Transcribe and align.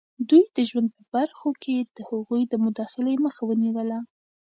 دوی 0.29 0.43
د 0.55 0.59
ژوند 0.69 0.89
په 0.97 1.03
برخو 1.15 1.49
کې 1.63 1.75
د 1.95 1.99
هغوی 2.09 2.41
د 2.47 2.53
مداخلې 2.65 3.13
مخه 3.25 3.41
ونیوله. 3.45 3.99